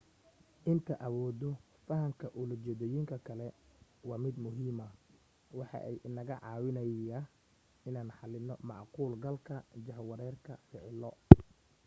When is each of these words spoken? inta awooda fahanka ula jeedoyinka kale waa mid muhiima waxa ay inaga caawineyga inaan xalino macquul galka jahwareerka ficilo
inta 0.71 0.93
awooda 1.05 1.49
fahanka 1.85 2.27
ula 2.41 2.55
jeedoyinka 2.63 3.15
kale 3.27 3.47
waa 4.07 4.21
mid 4.23 4.35
muhiima 4.43 4.85
waxa 5.57 5.77
ay 5.87 5.95
inaga 6.07 6.35
caawineyga 6.43 7.19
inaan 7.87 8.09
xalino 8.17 8.53
macquul 8.69 9.11
galka 9.23 9.55
jahwareerka 9.85 10.53
ficilo 10.69 11.11